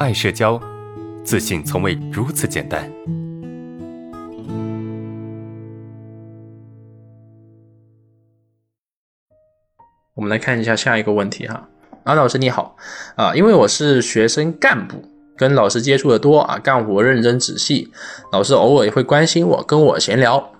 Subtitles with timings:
[0.00, 0.60] 爱社交，
[1.22, 2.90] 自信从未如此简单。
[10.14, 11.68] 我们来看一下下一个问题哈，
[12.02, 12.76] 啊，老师你好
[13.14, 15.00] 啊，因为我是学生干部，
[15.36, 17.92] 跟老师接触的多啊，干活认真仔细，
[18.32, 20.52] 老师偶尔也会关心我，跟我闲聊，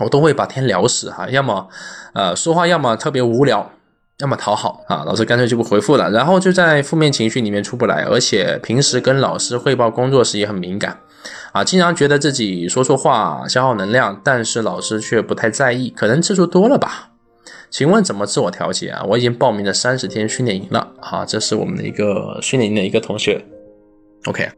[0.00, 1.68] 我都会把天聊死哈，要么
[2.12, 3.70] 呃说话，要么特别无聊。
[4.20, 10.98] 要么讨好啊，老师干脆就不回复了，然后就在负面情绪里面出不来，而且平时跟老师汇报工作时也很敏感
[11.52, 17.10] 啊，经常觉得自己说错话消耗能量，但是老师却不太在意，可能次数多了吧？
[17.70, 19.02] 请问怎么自我调节啊？
[19.08, 23.42] 我已经报名了三十天训练营了啊，这是我们的一个训练营的一个同学
[24.26, 24.48] ，OK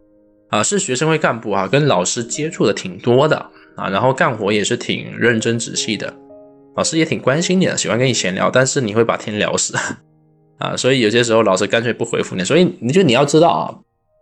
[0.49, 3.37] 啊，是学生会干部啊，跟老师接触的挺多的
[3.77, 6.13] 啊，然后干活也是挺认真仔细的。
[6.75, 9.75] 老师也挺关心你的，喜欢跟你闲聊，但是你会把天聊死
[10.57, 12.43] 啊，所以有些时候老师干脆不回复你。
[12.43, 13.75] 所以你就你要知道啊，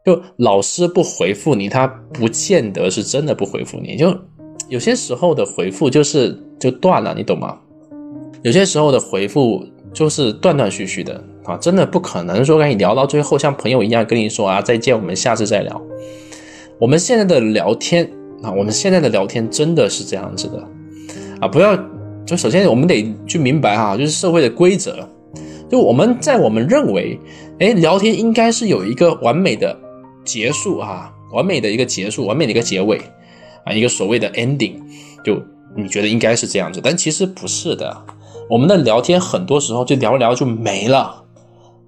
[0.04, 4.12] 就老师不回复你，他不见得是真的不回复你，就
[4.68, 7.56] 有些时候的回复就是就断了，你懂吗？
[8.42, 15.80] 有些时候的回复就是断断续续的啊，真的不可能说跟你聊到最后像朋友一样跟你说啊再见，我们下次再聊。
[16.80, 18.10] 我们现在的聊天
[18.42, 20.68] 啊，我们现在的聊天真的是这样子的
[21.40, 21.78] 啊，不要。
[22.26, 25.08] 就首先我们得去明白哈，就是社会的规则。
[25.68, 27.18] 就我们在我们认为，
[27.60, 29.76] 哎，聊天应该是有一个完美的
[30.24, 33.00] 结束啊，完美的一个结束，完美的一个结尾
[33.64, 34.74] 啊，一个所谓的 ending。
[35.24, 35.40] 就
[35.76, 37.96] 你觉得应该是这样子，但其实不是的。
[38.48, 41.19] 我们的聊天很多时候就聊聊就没了，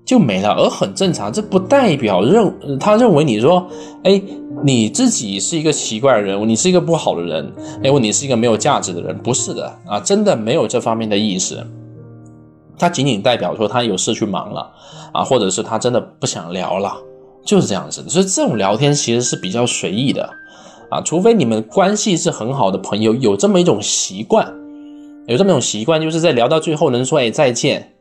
[0.05, 1.33] 就没了，而很正常。
[1.33, 3.67] 这不代表认他认为你说，
[4.05, 4.23] 哎。
[4.65, 11.67] 你自己是一个奇怪的人，你是一个不好的人，哎，你是一个没有价值的人，不是的啊，真的没有这方面的意思。
[12.79, 14.71] 他仅仅代表说他有事去忙了
[15.13, 16.95] 啊，或者是他真的不想聊了，
[17.45, 18.05] 就是这样子。
[18.09, 20.31] 所以这种聊天其实是比较随意的
[20.91, 24.47] 啊，除非你们关系是很好的朋友，有这么一种习惯，
[25.27, 27.95] 有这么一种习惯，就是在聊到最后能说哎再见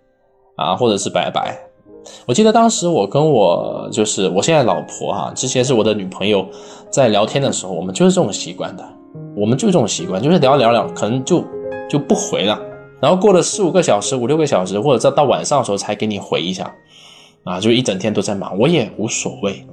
[0.58, 1.71] 啊，或者是拜拜。
[2.26, 6.46] 我记得当时我跟我就是我现在老婆哈，之前是我的女朋友，
[6.90, 8.84] 在聊天的时候，我们就是这种习惯的，
[9.36, 11.44] 我们就这种习惯，就是聊聊聊，可能就
[11.90, 12.60] 就不回了，
[13.00, 16.74] 然后过了四五个小时、五六个小时，或者再到晚上的时候才给你回一下，
[17.44, 19.64] 啊，就一整天都在忙，我也无所谓。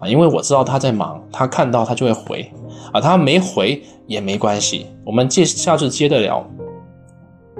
[0.00, 2.52] 啊，因为我知道他在忙，他看到他就会回，
[2.92, 6.44] 啊，他没回也没关系，我们接下次接着聊，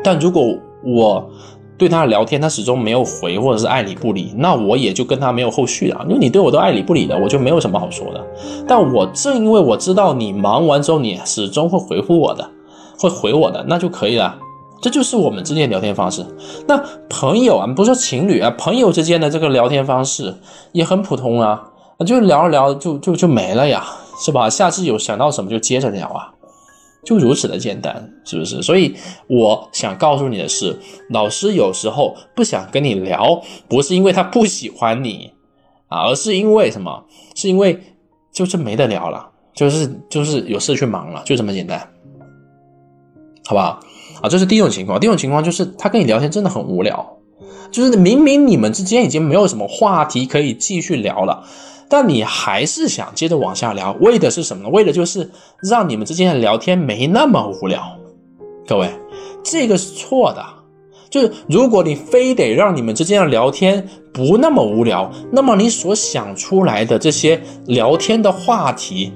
[0.03, 0.43] 但如果
[0.85, 1.31] 我。
[1.79, 6.01] 对他的聊天，他始终没有回，或者是爱理不理，那我也就跟他没有后续了。
[6.09, 8.25] 因为你对我都爱理不理的，我就没有什么好说的。
[8.67, 12.49] 但我正因为我知道你忙完之后，你始终会回复我的，
[12.99, 14.37] 会回我的，那就可以了。
[14.81, 16.25] 这就是我们之间聊天方式。
[16.67, 20.35] 那朋友啊，不说情侣啊，朋友之间的这个聊天方式
[20.73, 21.63] 也很普通啊，
[22.07, 23.85] 就聊着聊就就就没了呀，
[24.25, 24.49] 是吧？
[24.49, 26.33] 下次有想到什么就接着聊啊。
[27.07, 28.61] 就如此的简单，是不是？
[28.61, 28.95] 所以
[29.29, 30.77] 我想告诉你的是，
[31.09, 35.33] 老师有时候不想跟你聊，不是因为他不喜欢你
[35.87, 37.05] 啊，而是因为什么？
[37.37, 37.81] 是因为
[38.33, 41.79] 就是没得聊了，就是就是有事去忙了，就这么简单，
[43.47, 43.79] 好不好？
[44.21, 44.99] 啊，这是第一种情况。
[44.99, 47.19] 第二种情况就是他跟你聊天真的很无聊，
[47.71, 51.45] 就是明明你们之间已经没有什么话题可以继续聊了。
[51.89, 54.69] 但你还是想接着往下聊，为的是什么呢？
[54.71, 55.31] 为的就是
[55.63, 57.97] 让你们之间的聊天没那么无聊。
[58.67, 58.91] 各位，
[59.43, 60.45] 这个是错的。
[61.09, 69.13] 就是如果你非得让你们之间的聊天不那么无聊，那么你所想出来的这些聊天的话题，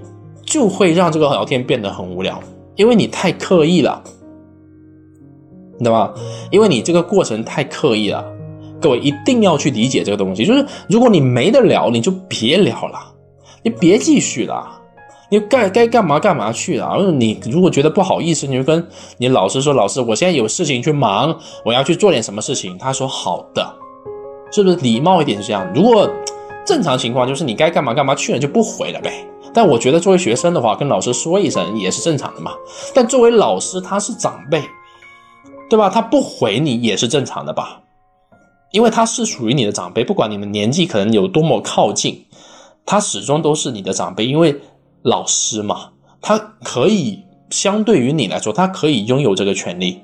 [0.47, 2.41] 就会让这个聊天变得很无聊，
[2.77, 4.03] 因为你太刻意了，
[5.81, 6.15] 对吧？
[6.53, 8.25] 因为你这个过程太刻意了。
[8.81, 12.99] 各位一定要去理解这个东西，就是如果你没得聊，你就别聊了，
[13.63, 14.67] 你别继续了，
[15.31, 16.87] 你该该干嘛干嘛去了。
[16.87, 18.87] 然后你如果觉得不好意思，你就跟
[19.19, 23.75] 你老师说：“老师，我现在有事情去忙，我要去做点什么事情。”他说：“好的。”
[24.53, 25.71] 是不是礼貌一点是这样？
[25.73, 26.11] 如果
[26.67, 29.25] 正常情况就是你该干嘛干嘛去了就不回了呗。
[29.55, 32.53] 但我觉得作为学生的话，跟老师说一声也是正常的嘛。
[32.95, 34.63] 但作为老师，他是长辈，
[35.69, 35.89] 对吧？
[35.89, 37.81] 他不回你也是正常的吧？
[38.73, 42.25] 因为他是属于你的长辈，不管你们年纪可能有多么靠近，
[42.87, 44.27] 他始终都是你的长辈。
[44.27, 44.57] 因为
[45.03, 45.91] 老师嘛，
[46.21, 50.01] 他可以相对于你来说，他可以拥有这个权利，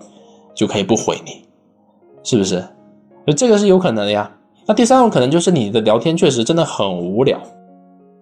[0.55, 1.45] 就可以不回你，
[2.25, 2.67] 是不是？
[3.37, 4.31] 这个是有可能的呀。
[4.67, 7.41] 那第三种可能就是你的聊天确实真的很无聊。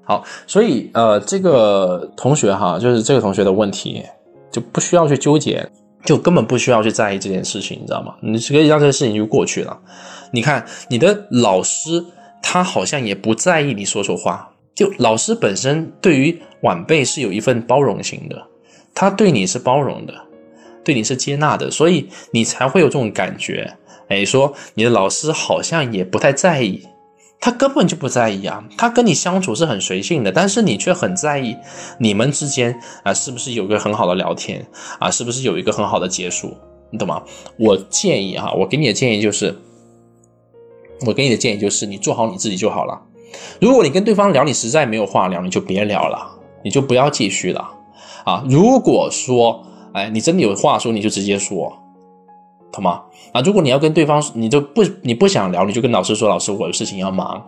[0.07, 4.03] 好，所以呃，这个同学哈，就是这个同学的问题，
[4.51, 5.67] 就不需要去纠结。
[6.05, 8.15] 就根本不需要去在意这件事情，你知道吗？
[8.21, 9.81] 你可以让这个事情就过去了。
[10.31, 12.05] 你看，你的老师
[12.43, 18.43] 他好像也不在意你说错话，就老师本身对于晚辈是有一份包容心的，
[18.95, 20.15] 他对你是包容的，
[20.85, 23.75] 对你是接纳的，所以你才会有这种感觉。
[24.09, 26.87] 哎，说你的老师好像也不太在意。
[27.41, 31.55] 他根本就不在意啊，他跟你相处是很随性的，但是你却很在意
[31.99, 34.67] 你们之间啊是不是有个很好的聊天
[34.99, 36.57] 啊，是不是有一个很好的结束，
[36.91, 37.23] 你懂吗？
[37.59, 39.55] 我建议哈，我给你的建议就是，
[41.07, 43.03] 我给你的建议就是你做好你自己就好了。
[43.61, 47.69] 如果你跟对方聊，你实在没有话聊，你就别聊了，你就不要继续了
[48.25, 48.43] 啊。
[48.49, 51.84] 如果说哎你真的有话说，你就直接说。
[52.75, 53.03] 懂吗？
[53.33, 57.41] 啊，如果你要跟对方，你就不你不想聊，你就跟老师说，老师我有事情要忙，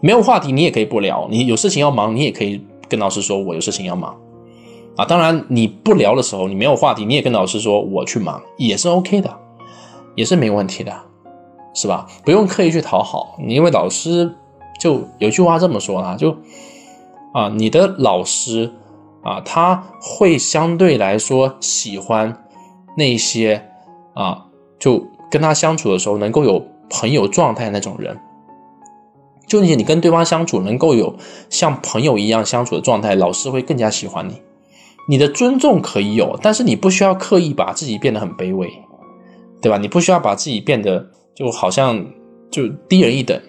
[0.00, 4.14] 没有话题你也可以不聊，你有事情要忙，你也可以跟老师说我有事情要忙，
[4.96, 9.34] 啊，当然你不聊的时候，你没有话题，你也跟老师说我去忙，也是 OK 的，
[10.14, 10.92] 也是没问题的，
[11.74, 12.06] 是吧？
[12.24, 14.30] 不用刻意去讨好，因为老师
[14.78, 16.36] 就有句话这么说啊，就
[17.32, 18.72] 啊，你的老师
[19.22, 22.44] 啊，他会相对来说喜欢
[22.96, 23.62] 那些
[24.14, 24.44] 啊。
[24.78, 28.18] 就跟他相处的时候，能够有朋友状态那种人，
[29.46, 31.14] 就你你跟对方相处能够有
[31.50, 34.40] 像朋友一样相处的状态，老师会更加喜欢你。
[35.08, 38.70] 你的尊重可以有，但是你不需要刻意把自己变得很卑微，
[39.62, 39.78] 对吧？
[39.78, 42.04] 你不需要把自己变得就好像
[42.50, 43.40] 就低人一等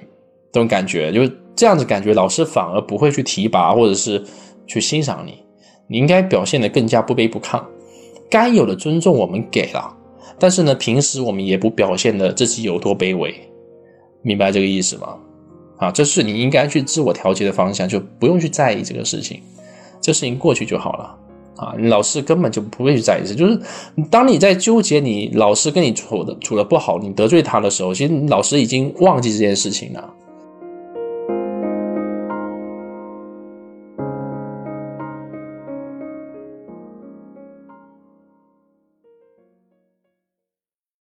[0.53, 4.23] 这种感觉，就是这样子感觉，老师反而不会去提拔或者是
[4.67, 5.43] 去欣赏你。
[5.87, 7.61] 你应该表现得更加不卑不亢，
[8.29, 9.97] 该有的尊重我们给了。
[10.39, 13.35] 但是呢，平时我们也不表现的自己有多卑微，
[14.21, 15.15] 明白这个意思吗？
[15.77, 19.41] 啊，这是你应该去自我调节的方向，就不用去在意这个事情，
[20.01, 21.15] 这事情过去就好了。
[21.55, 23.59] 啊，老师根本就不会去在意这，就是
[24.09, 30.13] 当你在纠结你老师跟你处的处的不好，你得罪他的时候，其实老师已经忘记这件事情了。